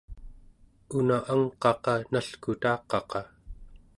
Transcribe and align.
una 0.99 1.17
angqaqa 1.33 1.93
nalkutaqaqa 2.11 3.19